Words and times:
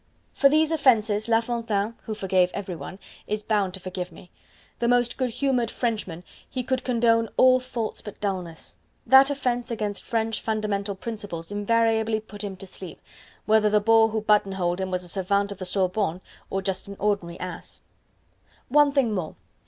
For 0.33 0.49
these 0.49 0.71
offenses, 0.71 1.27
La 1.27 1.41
Fontaine 1.41 1.93
who 2.05 2.15
forgave 2.15 2.49
everyone 2.55 2.97
is 3.27 3.43
bound 3.43 3.75
to 3.75 3.79
forgive 3.79 4.11
me. 4.11 4.31
The 4.79 4.87
most 4.87 5.15
good 5.15 5.29
humored 5.29 5.69
Frenchmen, 5.69 6.23
he 6.49 6.63
could 6.63 6.83
condone 6.83 7.29
all 7.37 7.59
faults 7.59 8.01
but 8.01 8.19
dullness. 8.19 8.77
That 9.05 9.29
offense 9.29 9.69
against 9.69 10.01
French 10.03 10.41
fundamental 10.41 10.95
principles 10.95 11.51
invariably 11.51 12.19
put 12.19 12.43
him 12.43 12.55
to 12.57 12.65
sleep 12.65 12.99
whether 13.45 13.69
the 13.69 13.79
bore 13.79 14.07
who 14.09 14.21
button 14.21 14.53
holed 14.53 14.81
him 14.81 14.89
was 14.89 15.03
a 15.03 15.07
savant 15.07 15.51
of 15.51 15.59
the 15.59 15.65
Sorbonne 15.65 16.21
or 16.49 16.63
just 16.63 16.87
an 16.87 16.95
ordinary 16.97 17.39
ass. 17.39 17.81
One 18.69 18.91
thing 18.91 19.13
more. 19.13 19.35